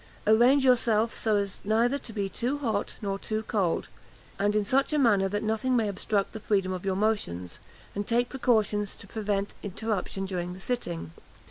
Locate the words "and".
4.39-4.55, 7.93-8.07